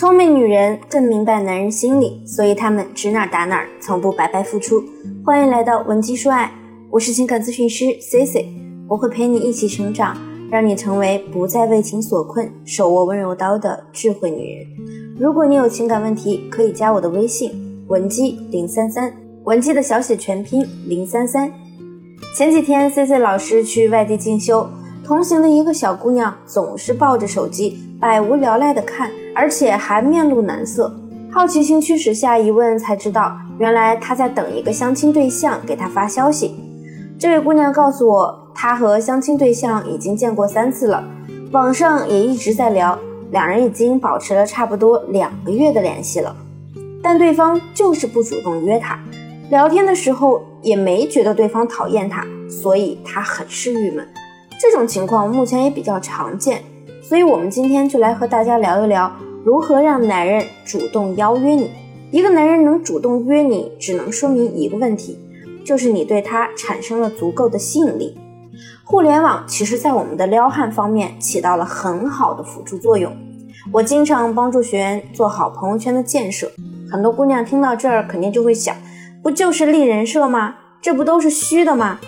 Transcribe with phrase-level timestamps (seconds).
[0.00, 4.82] 聪明女人更明白男人心理，所以她们指哪打哪，从不白白付出。
[5.22, 6.50] 欢迎来到文姬说爱，
[6.88, 8.48] 我是情感咨询师 C C，
[8.88, 10.16] 我会陪你一起成长，
[10.50, 14.66] 让你成为不再为情所困、手握温柔刀的智慧女人。
[15.18, 17.52] 如果你有情感问题，可以加我的微信
[17.88, 19.12] 文姬零三三，
[19.44, 21.52] 文姬的小写全拼零三三。
[22.34, 24.66] 前几天 C C 老师去外地进修，
[25.04, 29.10] 同行的一个小姑娘总是抱着手机，百无聊赖的看。
[29.40, 30.94] 而且还面露难色，
[31.32, 36.54] 好奇心驱使下一问才知道，原来他在等一个相亲对象给他发消息。
[37.18, 41.02] 这位姑娘告诉我，她和相亲对象已经见过三次了，
[41.52, 42.98] 网上也一直在聊，
[43.30, 46.36] 两人已经保持了差不多两个月的联系了，
[47.02, 49.00] 但对方就是不主动约她，
[49.48, 54.06] 聊天的时候也没觉得对方讨厌她，所以她很是郁闷。
[54.60, 56.62] 这种情况目前也比较常见。
[57.02, 59.10] 所以，我们今天就来和大家聊一聊
[59.42, 61.70] 如何让男人主动邀约你。
[62.10, 65.18] 一个男人能主动约你，只能说明一个问题，
[65.64, 68.18] 就是你对他产生了足够的吸引力。
[68.84, 73.16] 互联网其实在我们的撩汉方面起到了很好的辅助作用。
[73.72, 76.50] 我经常帮助学员做好朋友圈的建设。
[76.90, 78.74] 很多姑娘听到这儿，肯定就会想，
[79.22, 80.56] 不就是立人设吗？
[80.82, 82.00] 这不都是虚的吗？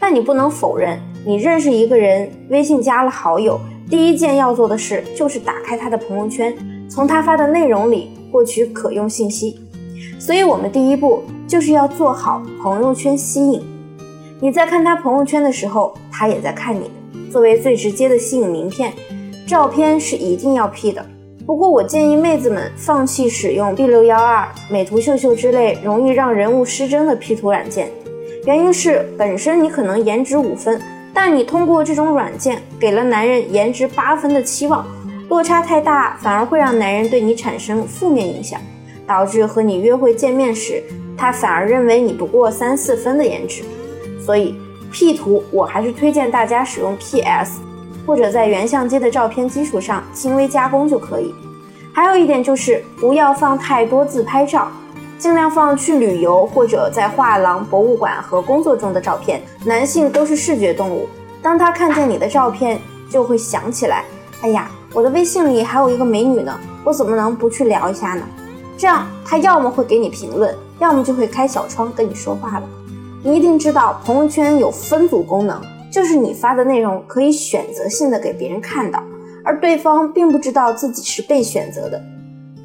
[0.00, 3.60] 但你不能否认，你认识一个人，微信加了好友。
[3.90, 6.56] 第一件要做的事就是打开他的朋友圈，
[6.94, 9.58] 从他发的内容里获取可用信息。
[10.18, 13.62] 所以，我们第一步就是要做好朋友圈吸引。
[14.40, 16.90] 你在看他朋友圈的时候，他也在看你。
[17.30, 18.92] 作为最直接的吸引名片，
[19.46, 21.02] 照片是一定要 P 的。
[21.46, 27.90] 不过，我建议妹子们放弃使用 B 六幺二、美图秀秀之类容易让人物失真的 P 图软件。
[28.44, 30.78] 原因是本身你可能颜值五分。
[31.14, 34.86] 但你通过这种软件给了男人颜值八分的期望，
[35.32, 38.60] 落差太大，反而会让男人对你产生负面影响，
[39.06, 40.84] 导致和你约会见面时，
[41.16, 43.62] 他反而认为你不过三四分的颜值。
[44.20, 44.54] 所以
[44.92, 47.60] P 图我还是推荐大家使用 PS，
[48.06, 51.34] 或者在原相机的照片基础上轻微加工就可以。
[51.94, 54.70] 还有一点就是不要放太多自拍照。
[55.16, 59.40] 尽量放去旅游或者在画廊、博物馆和工作中的照片。
[59.64, 61.08] 男性都是视觉动物，
[61.40, 62.78] 当他看见你的照片，
[63.08, 64.04] 就会想起来：
[64.42, 68.22] 哎呀，我的微信里还有一个美女呢，我怎么能不去聊一下呢？
[68.76, 72.68] 这样他要么会给你评论，要么就会开小窗跟你说话了。
[73.24, 75.58] 你一定知道，朋友圈有分组功能，
[75.90, 79.02] 就是你发的内容可以选择性的给别人看到，
[79.42, 82.02] 而对方并不知道自己是被选择的。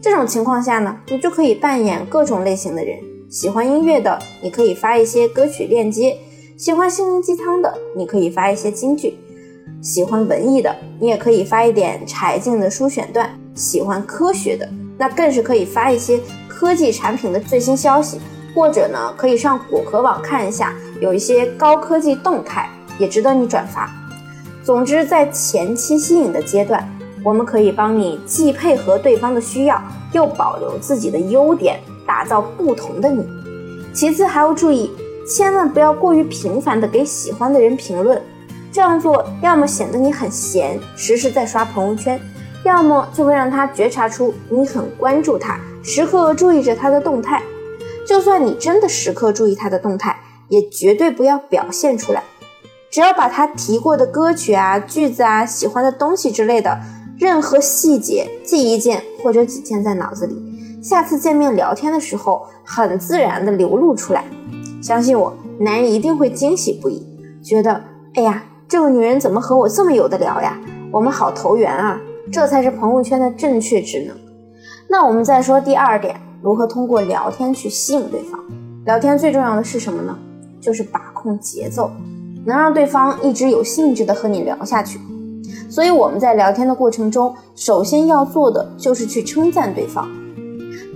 [0.00, 2.98] 这种情况下呢，你就可以扮演各种类型的人。
[3.28, 6.16] 喜欢音乐的，你可以发一些歌曲链接；
[6.56, 9.14] 喜欢心灵鸡汤的，你可以发一些金句；
[9.84, 16.18] 喜欢文艺的，你也可以发一点柴静的书选段；喜欢科学的，那更是可以发一些
[16.48, 18.18] 科技产品的最新消息，
[18.54, 22.66] 或者呢，可以上果壳网看一下，有一些高科技动态
[22.98, 23.90] 也值得你转发。
[24.64, 26.88] 总之，在前期吸引的阶段。
[27.22, 33.24] 我们可以帮你既配合对方的需要，又保留自己的优点，打造不同的你。
[33.94, 34.90] 其次还要注意，
[35.26, 38.20] 千万不要过于频繁的给喜欢的人评论，
[38.74, 42.20] 这样做要么显得你很闲，时时在刷朋友圈，
[42.64, 47.40] 要么就会让他觉察出你很关注他，时刻注意着他的动态。
[48.04, 50.18] 就算你真的时刻注意他的动态，
[50.48, 52.24] 也绝对不要表现出来。
[52.90, 56.80] 只要把他提过的歌曲啊、句子啊、喜欢的东西之类的。
[57.16, 64.24] 任何细节记一件或者几件在脑子里，下次见面聊天的时候，很自然的流露出来。
[64.82, 67.06] 相信我，男人一定会惊喜不已，
[67.40, 67.84] 觉得
[68.16, 70.58] 哎呀，这个女人怎么和我这么有的聊呀？
[70.90, 72.00] 我们好投缘啊！
[72.32, 74.16] 这才是朋友圈的正确职能。
[74.88, 78.40] 那我们再说第二点，如何通过聊天去吸引对方？
[78.86, 80.16] 聊天最重要的是什么呢？
[80.60, 81.90] 就是把控节奏，
[82.46, 84.98] 能让对方一直有兴致的和你聊下去。
[85.68, 90.08] 所以我们在聊天的过程中，首先要做的就是去称赞对方。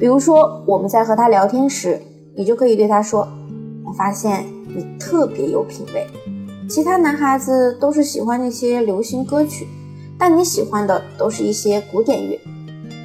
[0.00, 2.00] 比如说，我们在和他聊天时，
[2.36, 3.28] 你就可以对他说
[3.84, 6.06] ：“我发现你特别有品味，
[6.68, 9.66] 其他男孩子都是喜欢那些流行歌曲，
[10.18, 12.38] 但你喜欢的都是一些古典乐。”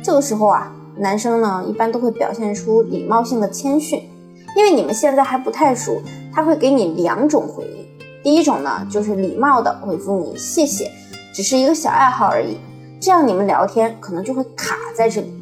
[0.04, 4.02] 这个时候啊，男生呢一般都会表现出礼貌性的谦逊，
[4.58, 6.02] 因为你们现在还不太熟，
[6.34, 7.86] 他会给你两种回应。
[8.22, 10.92] 第一种呢，就是礼貌的回复你谢谢。
[11.34, 12.58] 只是一个小爱好而已，
[13.00, 15.34] 这样你们聊天可能就会卡在这里。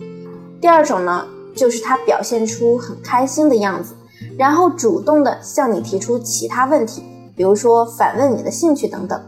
[0.61, 1.25] 第二种呢，
[1.55, 3.95] 就是他表现出很开心的样子，
[4.37, 7.03] 然后主动的向你提出其他问题，
[7.41, 9.19] 比如说反问你的兴趣等等。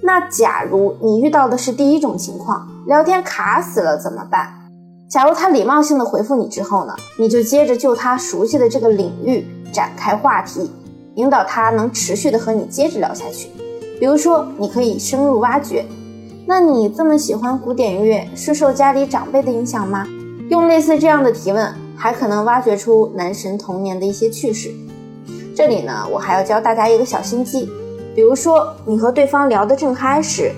[0.00, 4.48] 那假如你遇到的是第一种情况，聊天卡死了怎么办？
[5.10, 10.70] 假如他礼貌性的回复你之后呢，你就接着就他熟悉的这个领域展开话题，
[11.16, 13.48] 引导他能持续的和你接着聊下去。
[13.98, 15.84] 比如说，你可以深入挖掘，
[16.46, 20.06] 那你这么喜欢古典乐，是受家里长辈的影响吗？
[20.50, 24.72] 用类似这样的提问，还可能挖掘出男神童年的一些趣事。
[25.56, 27.66] 这里呢，我还要教大家一个小心机，
[28.14, 30.52] 比如说你和对方聊得正嗨时，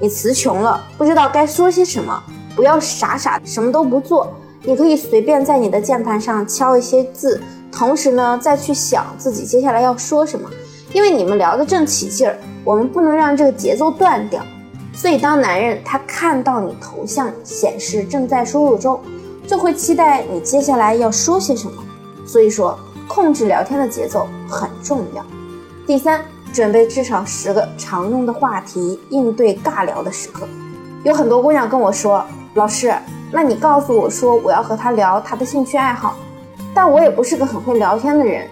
[0.00, 2.22] 你词穷了，不知道该说些什么。
[2.56, 4.32] 不要傻傻什么都不做，
[4.62, 7.38] 你可以随便在你的键盘上敲一些字，
[7.70, 10.48] 同时呢再去想自己接下来要说什么。
[10.94, 14.42] 因为你们聊得正起劲儿，我们不能让这个节奏断掉。
[14.94, 18.98] 所以当男人他看到你头像显示正在输入中，
[19.46, 21.74] 就会期待你接下来要说些什么。
[22.26, 22.78] 所以说，
[23.12, 25.26] 控制聊天的节奏很重要。
[25.84, 30.46] 第三，准备至少十个常用的话题应对尬聊的时刻。
[31.02, 32.24] 有很多姑娘跟我说。
[32.54, 32.92] 老师，
[33.32, 36.16] 那你告诉我说我要和他聊他的兴趣爱好，
[36.74, 38.48] 但我也不是个很会聊天的人，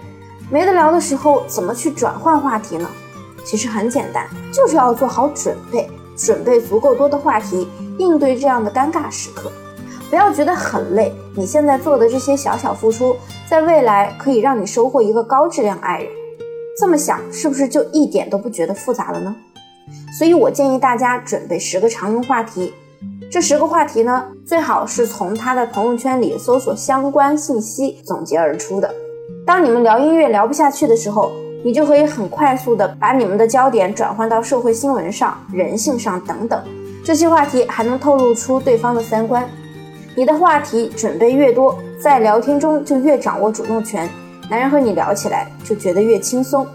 [0.49, 2.89] 没得聊的时候怎么去转换话题呢？
[3.45, 9.51] 其实很简单，就是要做好准备，准备足够多的话题应对这样的尴尬时刻。
[10.09, 13.17] 不要觉得很累，你现在做的这些小小付出，
[13.49, 16.11] 在未来可以让你收获一个高质量爱人。
[16.79, 19.35] 这么想是不是就一点都不觉得复杂了呢？
[20.15, 22.71] 所以我建议大家准备十个常用话题。
[23.31, 28.93] 这十个话题呢，最好是从他的朋友圈里搜索相关信息总结而出的。
[29.47, 31.31] 当你们聊音乐聊不下去的时候，
[31.63, 36.63] 你就可以很快速的把你们的焦点转换到社会新闻上、人性上等等。
[37.03, 39.49] 这些话题还能透露出对方的三观。
[40.15, 44.09] 你的话题准备越多，在聊天中就越掌握主动权，
[44.49, 46.65] 男人和你聊起来就觉得越轻松。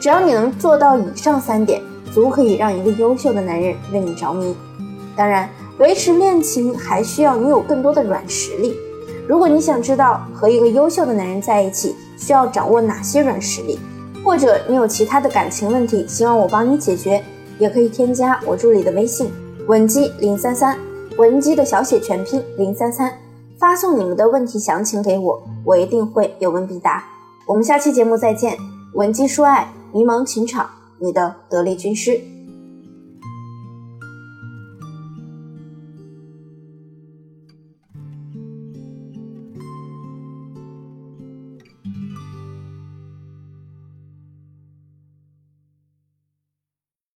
[0.00, 1.82] 只要你能做到以上三点，
[2.12, 4.56] 足可以让一个优秀的男人为你着迷。
[5.16, 5.48] 当然。
[5.78, 8.74] 维持恋情还需要你有更多的软实力。
[9.28, 13.78] 如果你想知道和一个优秀的男人在一起需要掌握哪些软实力，
[14.24, 17.22] 或者你有其他的感情问题，希望我帮你解决，
[17.58, 19.30] 也可以添加我助理的微信
[19.66, 20.78] 文姬零三三，
[21.18, 23.12] 文姬的小写全拼零三三，
[23.58, 27.02] 发送你们的问题详情给我，我一定会有问必答。
[27.46, 28.58] 我们下期节目再见，
[28.94, 30.68] 文姬说爱，迷茫情场，
[30.98, 32.35] 你的得力军师。